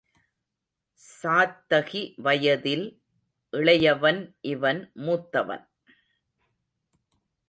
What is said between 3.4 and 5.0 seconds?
இளையவன் இவன்